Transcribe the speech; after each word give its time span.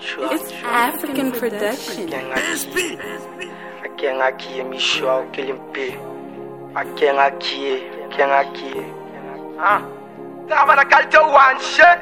It's 0.00 0.52
African 0.62 1.32
production. 1.32 2.08
Akenga 3.82 4.38
kie 4.38 4.62
mi 4.62 4.78
shwa 4.78 5.26
kelimpe. 5.32 5.98
Akenga 6.72 7.30
kie, 7.40 7.82
akenga 8.06 8.42
kie. 8.54 8.84
Ah. 9.58 9.82
Tama 10.48 10.76
kalite 10.84 11.20
one 11.32 11.60
shit. 11.60 12.00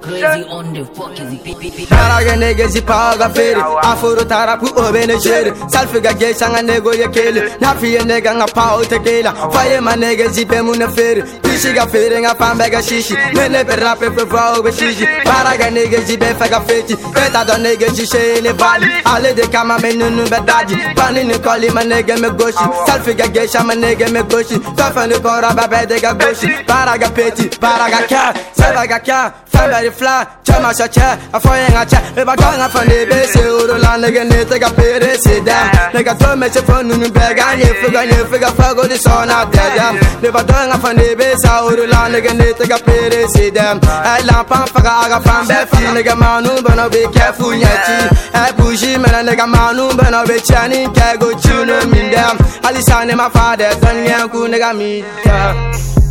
Crazy 0.00 0.44
on 0.48 0.72
the 0.72 0.84
fucking 0.84 1.30
beat, 1.44 1.58
beat, 1.60 1.76
beat. 1.76 1.88
Taraga 1.88 2.34
nege 2.36 2.66
zipaga 2.68 3.28
fere 3.34 3.60
Afuro 3.60 4.24
tarapu 4.24 4.66
obene 4.76 5.16
shere 5.22 5.50
Salfiga 5.72 6.12
ge 6.18 6.34
sanga 6.34 6.62
nego 6.62 6.92
ye 6.92 7.08
kele 7.08 7.40
Nafiye 7.60 8.00
nega 8.04 8.34
nga 8.34 8.46
pao 8.46 8.82
tekela 8.82 9.32
Faye 9.52 9.80
ma 9.80 9.94
nege 9.94 10.28
zipe 10.28 10.60
mune 10.62 10.88
fere 10.94 11.22
Pishi 11.54 11.72
ga 11.72 11.86
fere 11.86 12.18
nga 12.20 12.34
pambe 12.34 12.68
ga 12.68 12.82
shishi. 12.82 13.14
Nene 13.32 13.64
pe 13.64 13.76
rape 13.76 14.10
pe 14.10 14.24
vwa 14.24 14.58
obe 14.58 14.72
shishi. 14.72 15.06
Paraga 15.24 15.70
nege 15.70 16.00
zipe 16.06 16.34
fega 16.38 16.60
feti 16.60 16.94
Eta 17.26 17.44
do 17.44 17.56
nege 17.62 17.88
jishe 17.96 18.40
ne 18.42 18.52
vali 18.52 18.86
Ale 19.04 19.32
de 19.34 19.46
kama 19.48 19.78
me 19.78 19.92
nunu 19.94 20.24
be 20.28 20.38
daji 20.48 20.76
Pani 20.96 21.24
ni 21.24 21.38
koli 21.38 21.68
ma 21.70 21.82
nege 21.82 22.16
me 22.20 22.28
goshi 22.30 22.64
Salfiga 22.86 23.26
ge 23.32 23.46
shama 23.48 23.74
nege 23.74 24.10
me 24.12 24.22
goshi 24.22 24.58
Kafa 24.76 25.06
ni 25.06 25.14
kora 25.20 25.54
babe 25.54 25.86
de 25.88 26.00
ga 26.00 26.12
goshi 26.14 26.48
Paraga 26.66 27.08
peti, 27.14 27.48
paraga 27.58 28.06
ka 28.08 28.34
Seba 28.52 28.86
ga 28.86 28.98
ka, 28.98 29.34
fambe 29.52 29.92
fly 29.92 30.26
Chama 30.44 30.72
cha 30.76 30.86
cha, 30.88 31.18
a 31.32 31.40
foye 31.40 31.66
nga 31.70 31.84
cha 31.86 31.98
E 32.16 32.24
ba 32.24 32.36
ganga 32.36 32.68
fa 32.68 32.84
ne 32.84 33.04
be 33.06 33.26
se 33.32 33.42
oro 33.46 33.78
la 33.78 33.96
nege 33.96 34.24
ne 34.28 34.44
te 34.44 34.58
ga 34.58 34.70
pere 34.70 35.16
se 35.24 35.40
dam 35.40 35.70
Nega 35.94 36.14
to 36.18 36.36
me 36.36 36.48
che 36.50 36.60
fo 36.62 36.82
nunu 36.82 37.08
be 37.10 37.34
ga 37.34 37.54
nye 37.54 37.72
fu 37.80 37.90
ga 37.90 38.02
nye 38.04 38.18
fu 38.28 38.38
ga 38.38 38.50
fa 38.52 38.74
go 38.74 38.86
di 38.86 38.96
so 38.96 39.24
na 39.24 39.44
te 39.46 39.64
dam 39.76 39.94
Ne 40.22 40.30
ba 40.30 40.42
ganga 40.44 40.76
fa 40.78 40.92
ne 40.92 41.14
be 41.14 41.32
oro 41.68 41.84
la 41.86 42.08
nege 42.08 42.32
ne 42.40 42.48
te 42.58 42.66
ga 42.66 42.78
pere 42.86 43.20
se 43.34 43.50
dam 43.50 43.76
E 44.12 44.14
la 44.28 44.44
pan 44.50 44.66
fa 44.72 44.80
ga 44.86 44.92
aga 45.04 45.18
fan 45.26 45.46
be 45.46 45.58
fi 45.70 45.82
Nega 45.96 46.14
manu 46.22 46.52
bana 46.66 46.88
be 46.88 47.02
careful 47.14 47.54
nyati 47.62 47.96
E 48.42 48.44
buji 48.56 48.90
mena 49.02 49.20
nega 49.28 49.46
manu 49.46 49.88
bana 49.98 50.24
be 50.28 50.36
chani 50.48 50.80
Ke 50.96 51.08
go 51.20 51.28
chuno 51.42 51.76
min 51.92 52.10
dam 52.14 52.36
Alisa 52.66 53.04
ne 53.06 53.14
ma 53.14 53.28
fa 53.28 53.46
de 53.56 53.68
zan 53.80 53.96
nyen 54.04 54.28
ku 54.32 54.40
nega 54.52 54.70
mi 54.78 54.90
dam 55.24 55.54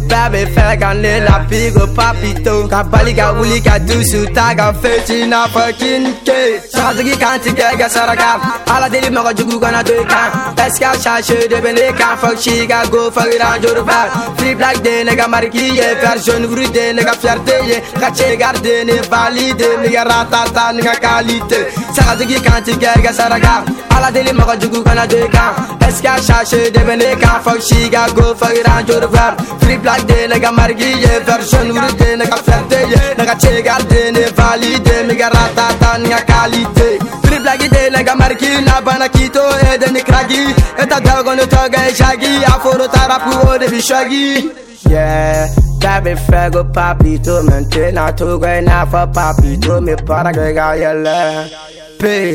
Baby 0.09 0.45
fɛ 0.55 0.79
ka 0.79 0.93
ne 0.93 1.19
la 1.27 1.45
pigo 1.49 1.87
papito. 1.95 2.67
Ka 2.69 2.83
bali 2.83 3.13
ka 3.13 3.33
wuli 3.33 3.59
ka 3.61 3.79
dusu 3.79 4.25
ta 4.33 4.53
ka 4.55 4.73
feti 4.81 5.27
na 5.27 5.47
fucking 5.47 6.05
ke 6.27 6.39
Sagatigi 6.73 7.15
kan 7.19 7.39
tigɛ 7.43 7.77
ka 7.79 7.87
saraka 7.95 8.29
Ala 8.73 8.89
deli 8.89 9.09
mɔgɔ 9.15 9.31
jugu 9.37 9.59
kana 9.61 9.83
to 9.83 9.93
i 9.93 10.05
kan 10.05 10.29
Est-ce 10.63 11.33
que 11.33 11.47
de 11.47 11.55
bɛ 11.55 11.71
ne 11.73 11.91
kan 11.99 12.17
Fuck 12.17 12.37
she 12.39 12.65
ka 12.67 12.85
go 12.91 13.11
fuck 13.11 13.27
it 13.27 13.41
on 13.41 13.61
joro 13.61 13.83
fɛ 13.83 14.37
Free 14.37 14.55
black 14.55 14.81
de 14.83 15.03
ne 15.03 15.15
ka 15.15 15.27
mariki 15.27 15.75
ye 15.79 15.87
Version 16.01 16.43
wuri 16.49 16.67
de 16.71 16.93
ne 16.93 17.03
ka 17.03 17.13
fierté 17.13 17.55
ye 17.67 17.77
Ka 17.99 18.09
che 18.11 18.35
garde 18.37 18.73
ne 18.87 18.95
valide 19.11 19.69
Ne 19.81 19.89
ka 19.89 20.03
ratata 20.03 20.73
ne 20.73 20.81
ka 20.81 20.95
qualité 21.03 21.59
Sagatigi 21.95 22.41
kan 22.43 22.61
tigɛ 22.63 23.01
ka 23.03 23.11
saraka 23.11 23.63
Ala 23.95 24.11
deli 24.11 24.31
mɔgɔ 24.31 24.59
jugu 24.61 24.83
kana 24.83 25.07
to 25.07 25.17
i 25.17 25.82
kan 25.83 25.89
Est-ce 25.89 26.01
que 26.01 26.07
a 26.07 26.17
cherché 26.21 26.71
de 26.71 26.79
bɛ 26.79 26.95
ne 26.97 27.15
kan 27.21 27.41
Fuck 27.43 27.61
she 27.61 27.89
ka 27.89 28.07
go 28.15 28.33
fuck 28.33 28.55
it 28.55 28.67
on 28.67 28.85
joro 28.85 29.07
fɛ 29.07 29.25
Free 29.61 29.77
black 29.77 30.05
de 30.05 30.27
nega 30.27 30.51
margi 30.51 30.89
ye 31.03 31.19
version 31.25 31.67
wuri 31.71 31.93
de 31.97 32.17
nega 32.17 32.37
ferte 32.45 32.79
ye. 32.91 33.01
Nega 33.17 33.35
chegar 33.41 33.81
de 33.91 34.11
ne 34.11 34.23
valide 34.37 35.07
mega 35.07 35.29
ratata 35.29 35.97
nega 36.01 36.19
qualité. 36.29 36.99
Free 37.25 37.39
black 37.39 37.59
de 37.59 37.89
nega 37.95 38.13
margi 38.15 38.65
na 38.65 38.81
bana 38.81 39.07
kito 39.09 39.43
e 39.71 39.77
de 39.77 39.91
ni 39.91 40.01
kragi 40.01 40.43
eta 40.77 40.99
dago 40.99 41.35
no 41.35 41.45
toga 41.45 41.79
e 41.89 41.93
shagi 41.93 42.43
aforo 42.43 42.87
tarapu 42.87 43.33
o 43.47 43.57
de 43.57 43.67
bishagi 43.67 44.51
Yeah, 44.89 45.47
baby 45.79 46.13
fego 46.13 46.63
papito 46.71 47.41
mentena 47.47 48.15
to 48.15 48.37
go 48.37 48.61
na 48.61 48.85
for 48.85 49.07
papito 49.07 49.81
me 49.81 49.95
para 49.95 50.31
que 50.31 50.53
ga 50.53 50.75
yele 50.75 51.72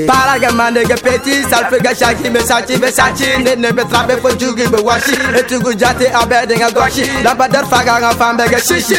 Para 0.06 0.38
que 0.41 0.50
mande 0.55 0.83
que 0.84 0.94
petit 0.94 1.42
salfe 1.44 1.78
ga 1.83 1.94
shaki 1.94 2.30
me 2.30 2.41
sachi 2.41 2.78
be 2.80 2.91
sachi. 2.91 3.42
Ne 3.44 3.55
ne 3.55 3.70
be 3.70 3.84
trabe 3.84 4.16
fo 4.22 4.30
jugi 4.30 4.66
be 4.70 4.78
washi. 4.83 5.14
Etugu 5.38 5.74
jate 5.74 6.11
abede 6.11 6.56
nga 6.56 6.70
goshi 6.70 7.05
la 7.23 7.34
badar 7.34 7.67
faga 7.67 7.98
nga 8.01 8.11
fambe 8.14 8.48
ga 8.48 8.58
shishi 8.58 8.96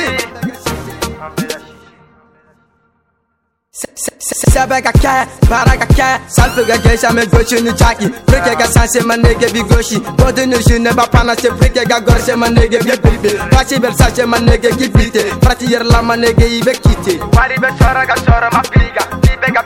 Sebe 4.50 4.82
ka 4.82 4.92
kɛ, 4.92 5.28
baara 5.50 5.78
ka 5.78 5.86
kɛ, 5.86 6.20
salfe 6.28 6.66
ka 6.68 6.76
gɛsɛ 6.78 7.14
me 7.14 7.26
gosi 7.28 7.62
ni 7.62 7.72
jaki 7.72 8.10
Preke 8.26 8.58
ka 8.58 8.66
sanse 8.66 9.00
ma 9.06 9.16
nege 9.16 9.48
bi 9.54 9.62
gosi 9.62 9.98
Bɔdi 10.18 10.48
ni 10.48 10.62
su 10.62 10.78
ne 10.80 10.92
ba 10.94 11.08
pana 11.08 11.34
se 11.36 11.50
preke 11.50 11.88
ka 11.88 12.00
gɔrse 12.00 12.36
ma 12.36 12.48
nege 12.48 12.80
bi 12.84 12.92
bibe 12.98 13.38
Pasi 13.52 13.78
bɛ 13.80 13.94
sase 13.96 14.26
ma 14.26 14.38
nege 14.38 14.70
ki 14.78 14.90
bite 14.90 15.40
Prati 15.40 15.66
yɛrɛ 15.68 15.84
la 15.92 16.02
ma 16.02 16.16
nege 16.16 16.44
i 16.44 16.62
bɛ 16.62 16.74
kite 16.82 17.20
Wari 17.36 17.56
bɛ 17.56 17.70
sɔrɔ 17.78 18.06
ka 18.08 18.16
sɔrɔ 18.16 18.52
ma 18.52 18.62
piga. 18.62 19.04
Ni 19.24 19.38
bɛ 19.38 19.54
ka 19.54 19.64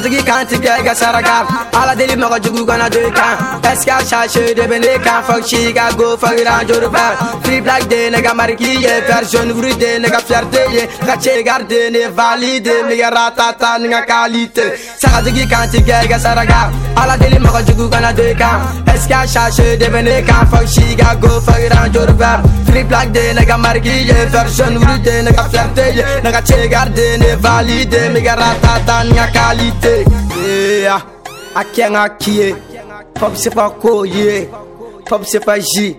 Sagatigi 0.00 0.24
kan 0.24 0.46
tigɛ 0.46 0.84
ka 0.86 0.94
saraka 0.94 1.36
Ala 1.78 1.94
deli 1.94 2.16
mɔgɔ 2.16 2.38
jugu 2.42 2.66
kana 2.66 2.88
do 2.88 3.00
i 3.06 3.10
kan 3.10 3.36
Est-ce 3.70 3.84
que 3.84 3.90
a 3.92 4.54
de 4.54 4.62
bɛ 4.62 4.80
ne 4.80 4.98
kan. 5.04 5.22
Fuck 5.22 5.46
she 5.46 5.72
ka 5.74 5.92
go 5.92 6.16
fuck 6.16 6.32
on 6.32 6.66
joro 6.66 6.88
fɛ 6.88 7.44
Free 7.44 7.60
black 7.60 7.86
de 7.88 8.10
ne 8.10 8.22
ka 8.22 8.32
mariki 8.32 8.80
ye. 8.80 9.00
Version 9.06 9.48
wuri 9.54 9.74
de 9.78 9.98
ne 9.98 10.08
ka 10.08 10.20
fierté 10.20 10.62
ye. 10.72 10.86
Ka 11.06 11.16
chegar 11.20 11.62
de 11.68 11.90
ne 11.90 12.08
valide. 12.08 12.74
Ne 12.88 12.96
ka 12.96 13.10
ratata 13.10 13.78
ne 13.78 13.88
ka 13.88 14.00
qualité 14.06 14.64
Sagatigi 15.02 15.46
kan 15.50 15.68
tigɛ 15.68 16.08
ka 16.08 16.18
saraka 16.18 16.70
Ala 16.96 17.18
deli 17.18 17.38
mɔgɔ 17.38 17.60
jugu 17.66 17.90
kana 17.90 18.12
do 18.14 18.22
i 18.22 18.34
kan 18.34 18.56
Est-ce 18.86 19.06
que 19.06 19.14
a 19.14 19.76
de 19.76 19.86
bɛ 19.92 20.02
ne 20.02 20.22
kan. 20.22 20.46
Fuck 20.50 20.66
she 20.66 20.96
ka 20.96 21.14
go 21.16 21.40
fuck 21.40 21.60
on 21.76 21.92
joro 21.92 22.14
fɛ 22.14 22.32
Free 22.68 22.84
black 22.84 23.12
de 23.12 23.34
ne 23.34 23.44
ka 23.44 23.56
mariki 23.58 24.06
ye. 24.08 24.16
Version 24.32 24.72
wuri 24.80 24.98
de 25.02 25.22
ne 25.24 25.30
ka 25.32 25.44
fierté 25.52 25.84
ye. 25.94 26.04
Ne 26.24 26.30
ka 26.32 26.40
chegar 26.40 26.88
de 26.88 27.06
ne 27.18 27.36
valide. 27.36 28.00
Ne 28.14 28.20
ka 28.22 28.34
ratata 28.40 29.04
ne 29.04 29.14
ka 29.14 29.26
qualité 29.36 29.89
Hey, 29.90 30.04
yeah. 30.82 31.04
Aqui 31.52 31.82
é 31.82 31.96
aqui, 31.96 32.54
pra 33.12 33.28
você 33.28 33.50
pra 33.50 33.68
correr, 33.70 34.48
pop 35.08 35.28
se 35.28 35.40
pra 35.40 35.54
agir. 35.54 35.98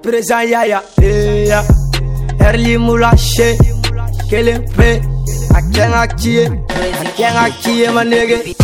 Presa 0.00 0.42
iaia, 0.42 0.82
yeah. 0.98 1.68
Early 2.40 2.78
mulache, 2.78 3.58
que 4.30 4.36
ele 4.36 4.52
lembre. 4.52 5.02
Aqui 5.54 5.80
é 5.80 5.94
aqui, 5.94 6.44
aqui 7.06 7.22
é 7.22 7.28
aqui, 7.28 7.90
manegue. 7.90 8.56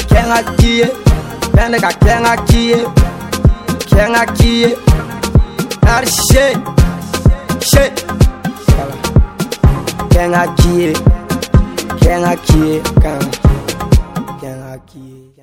Aqui 0.00 0.16
é 0.16 0.32
aqui, 0.32 0.90
manegue, 1.54 1.84
aqui 1.84 2.08
é 2.08 2.14
aqui. 2.14 2.74
Aqui 3.74 3.98
é 3.98 4.16
aqui, 4.16 4.78
arche, 5.86 6.54
che. 7.60 7.92
Aqui 9.98 10.18
é 10.18 10.34
aqui, 10.34 10.92
aqui 11.90 12.08
é 12.08 12.24
aqui, 12.24 12.82
cara 13.02 13.41
aqui. 14.72 15.34